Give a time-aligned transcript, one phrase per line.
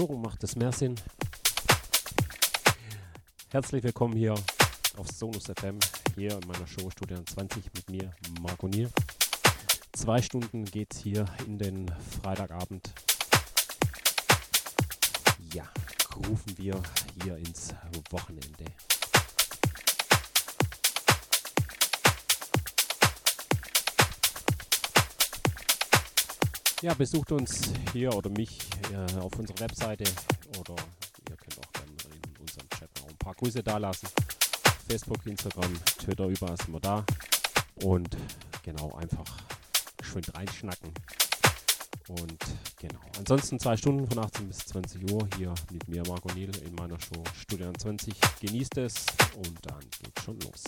[0.00, 0.94] So macht es mehr Sinn.
[3.50, 4.32] Herzlich willkommen hier
[4.96, 5.78] auf Sonus FM,
[6.14, 8.10] hier in meiner Show Studio 20 mit mir,
[8.40, 8.88] Marco Nier.
[9.92, 11.86] Zwei Stunden geht's hier in den
[12.22, 12.90] Freitagabend.
[15.52, 15.68] Ja,
[16.16, 16.82] rufen wir
[17.22, 17.74] hier ins
[18.08, 18.64] Wochenende.
[26.82, 27.60] Ja, besucht uns
[27.92, 28.58] hier oder mich
[28.90, 30.04] äh, auf unserer Webseite
[30.58, 30.74] oder
[31.28, 34.08] ihr könnt auch dann in unserem Chat noch ein paar Grüße dalassen.
[34.88, 37.04] Facebook, Instagram, Twitter, überall sind wir da.
[37.82, 38.16] Und
[38.62, 39.26] genau, einfach
[40.02, 40.90] schön reinschnacken.
[42.08, 42.38] Und
[42.78, 46.74] genau, ansonsten zwei Stunden von 18 bis 20 Uhr hier mit mir, Marco Niel, in
[46.76, 48.14] meiner Show Studio 20.
[48.40, 49.04] Genießt es
[49.36, 50.64] und dann geht's schon los.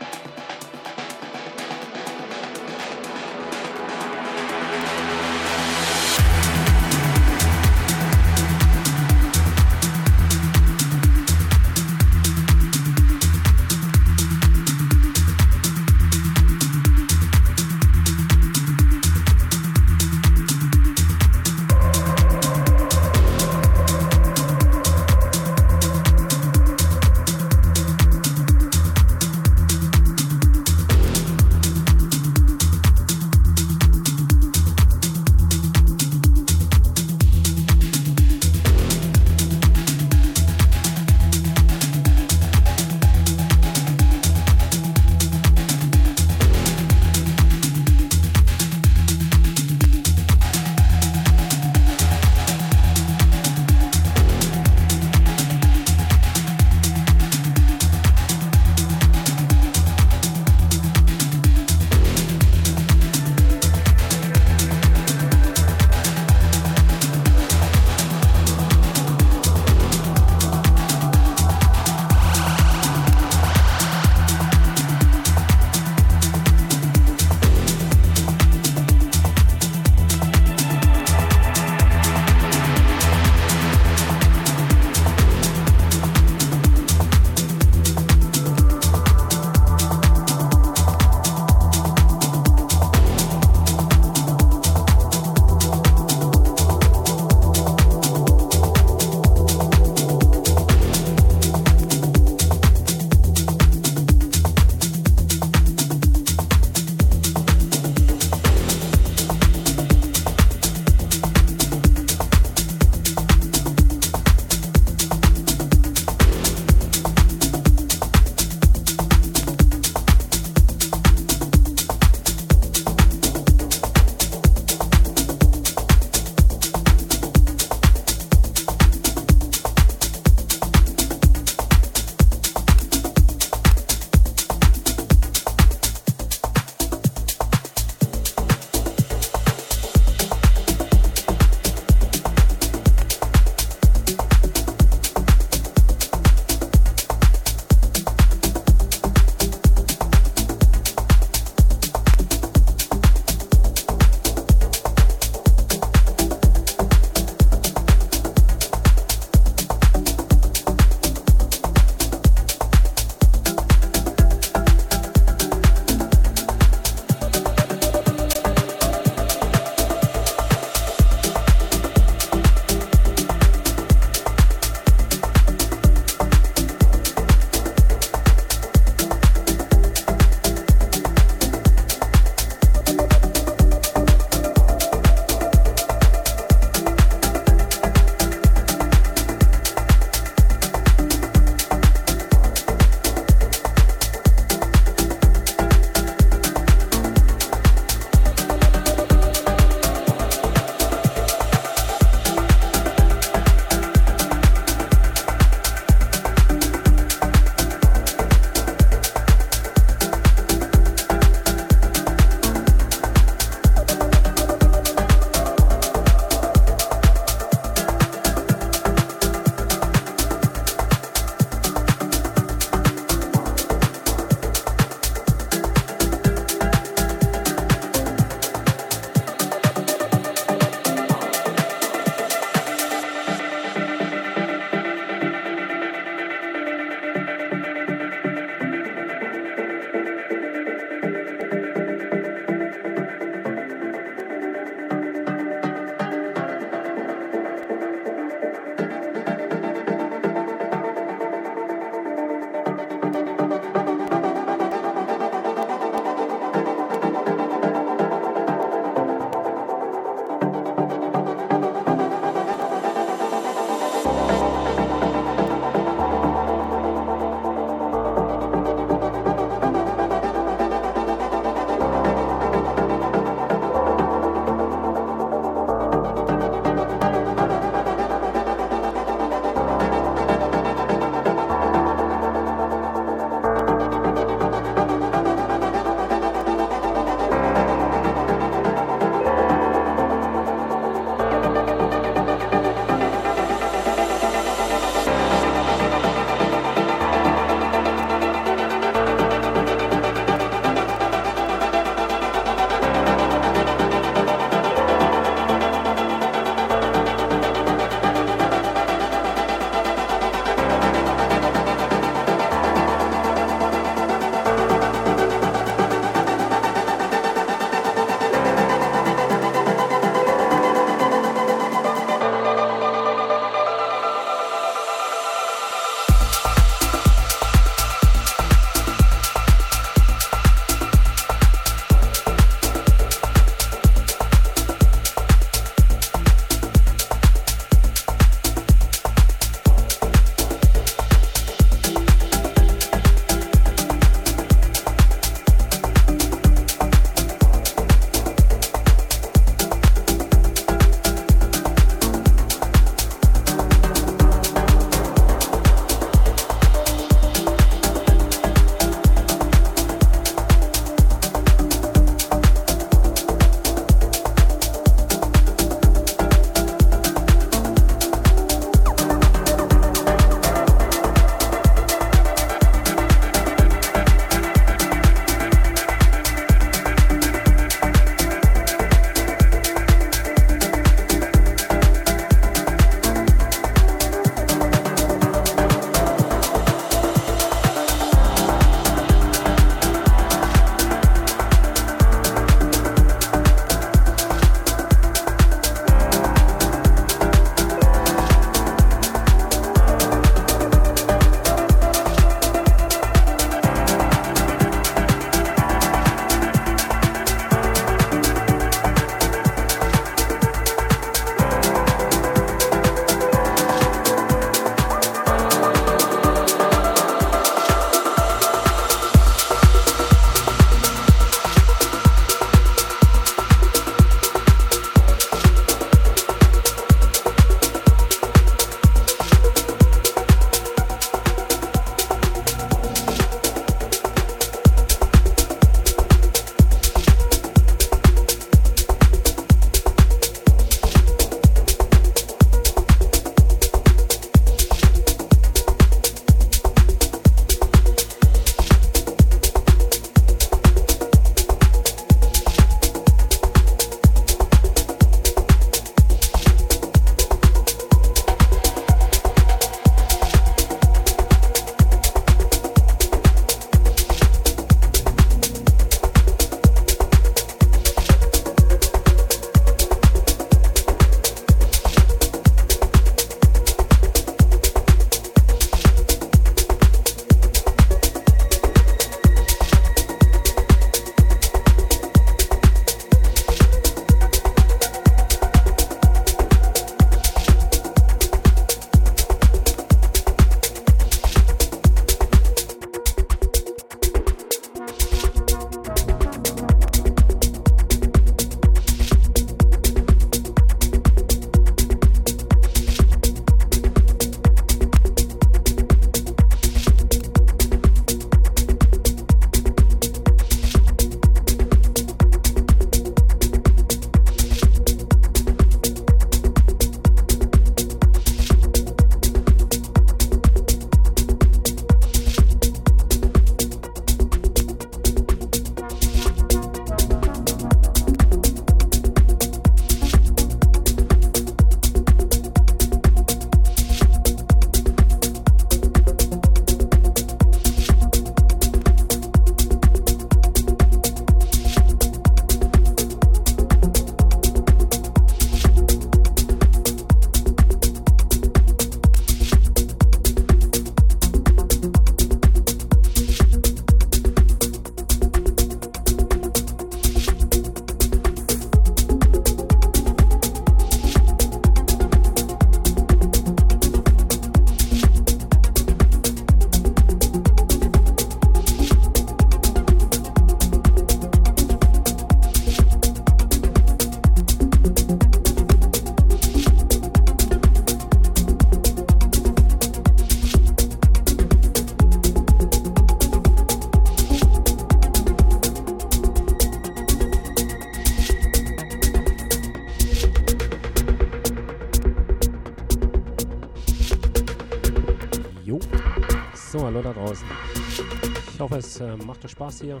[599.00, 600.00] Äh, macht euch Spaß hier,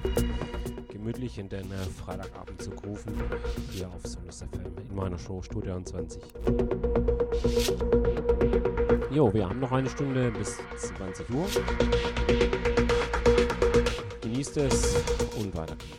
[0.90, 3.12] gemütlich in den äh, Freitagabend zu rufen,
[3.70, 6.22] hier auf Solus FM in meiner Show Studio 20.
[9.10, 11.46] Jo, wir haben noch eine Stunde bis 20 Uhr.
[14.20, 14.96] Genießt es
[15.36, 15.97] und weiter geht's.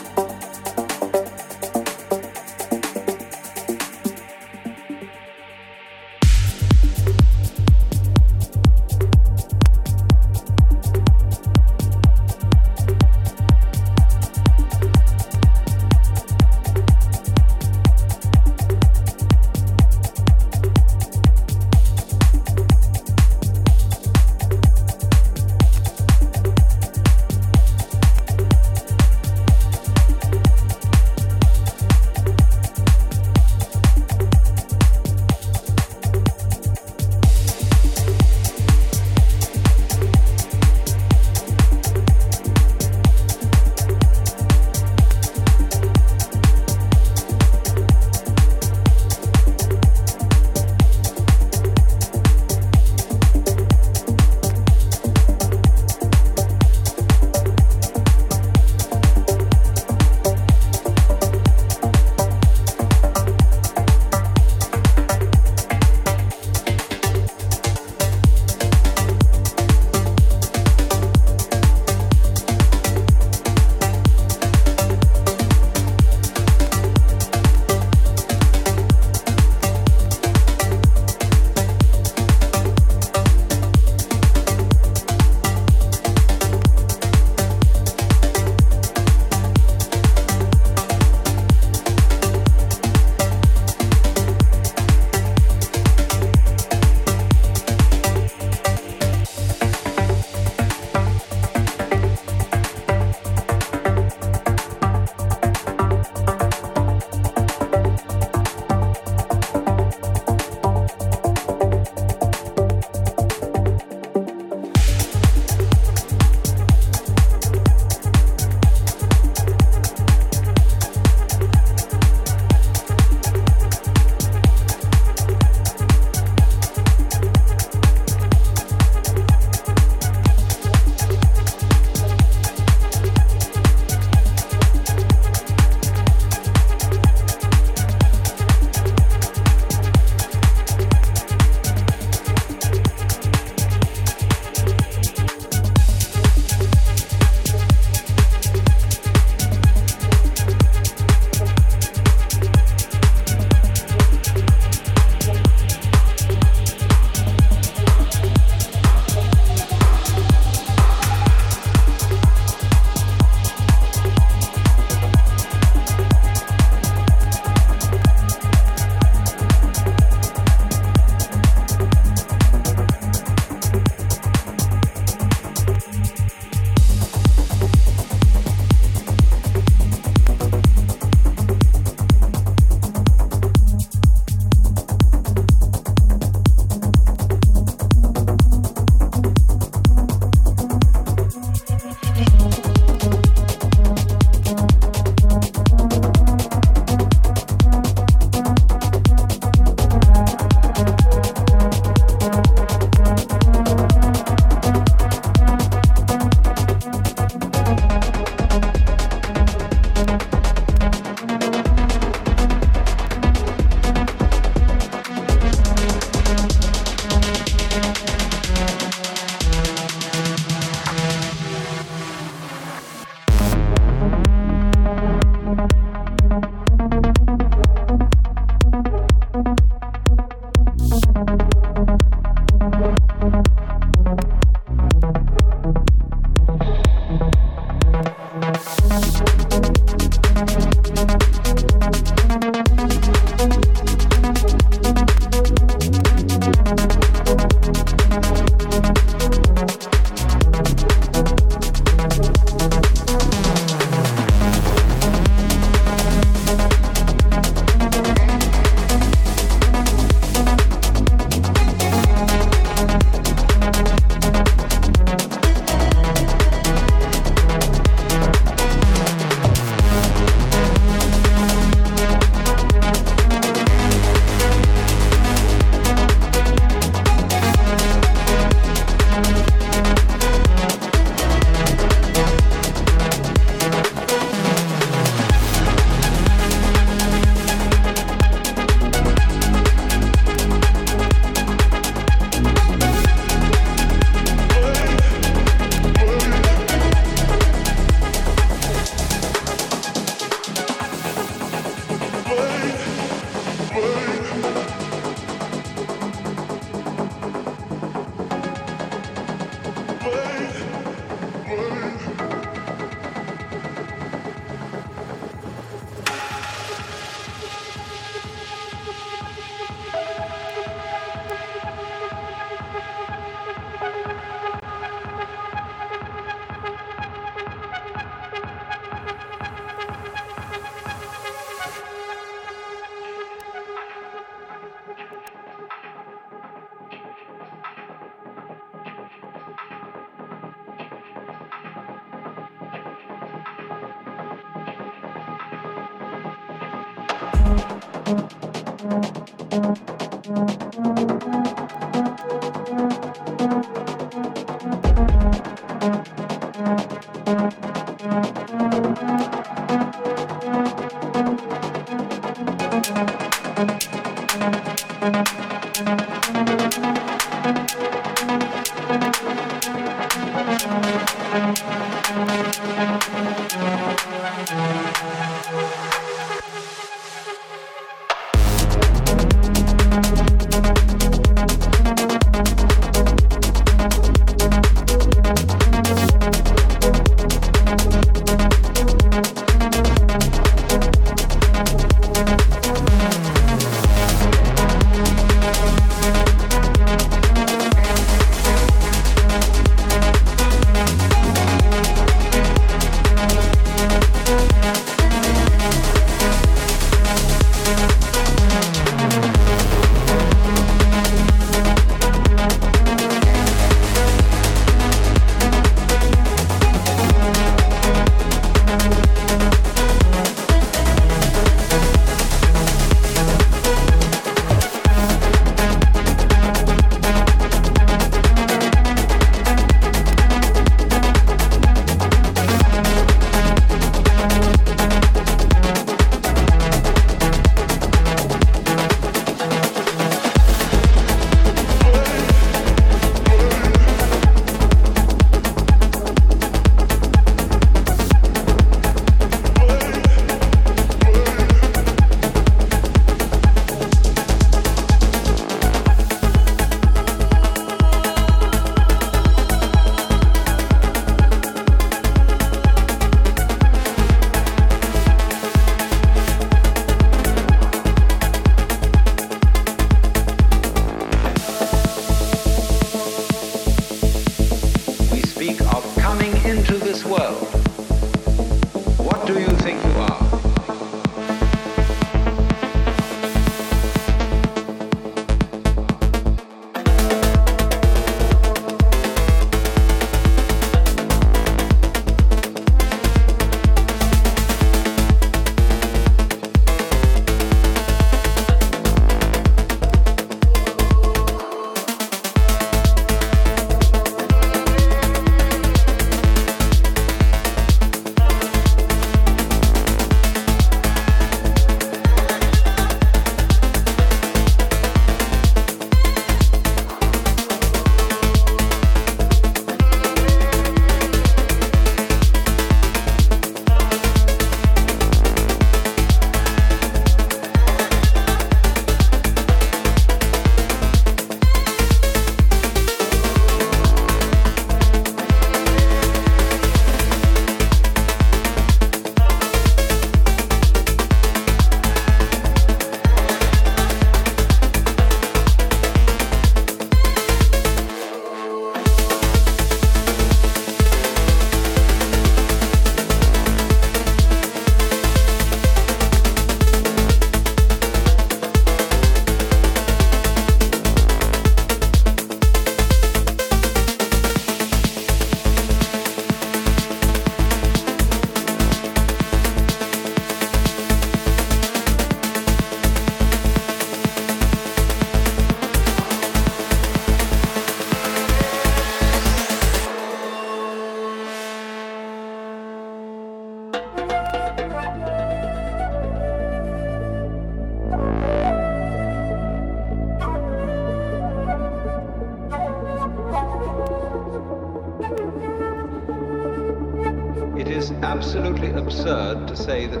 [599.61, 600.00] Say that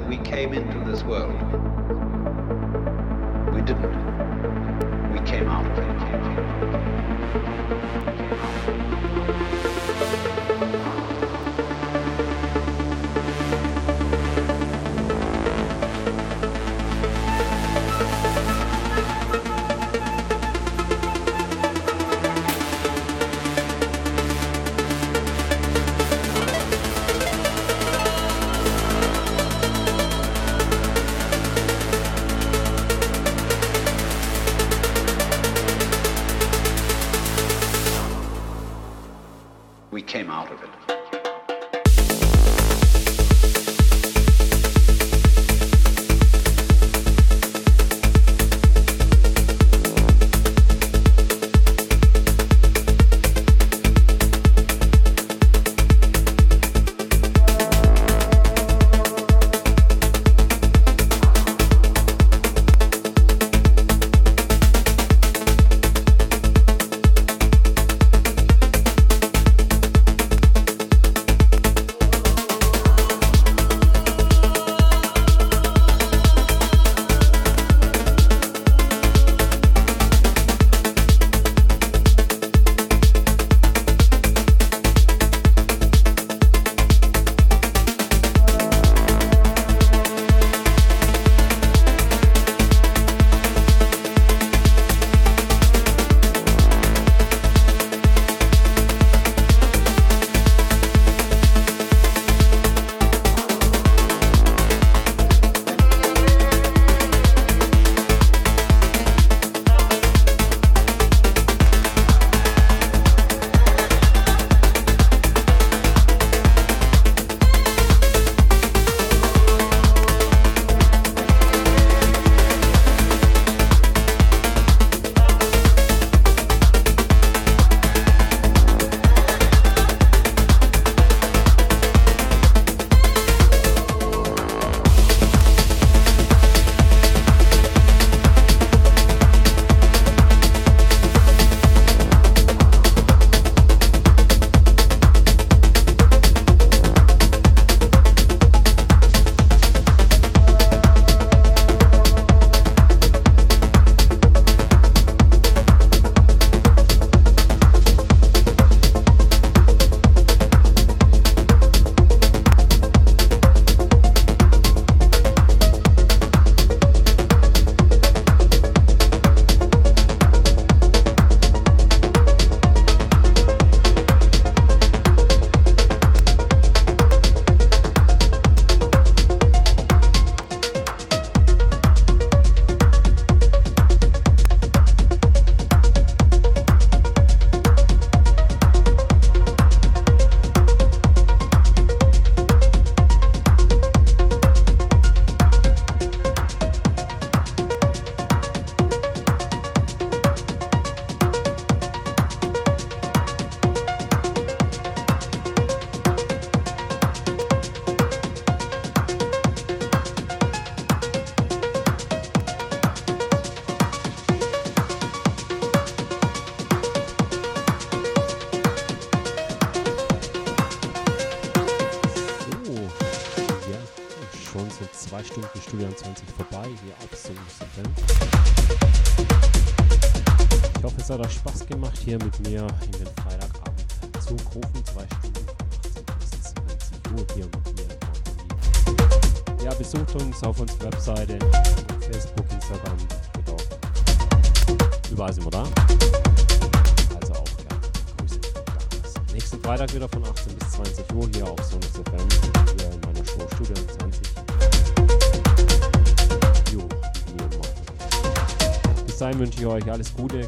[259.61, 259.91] wünsche euch.
[259.91, 260.39] Alles Gute,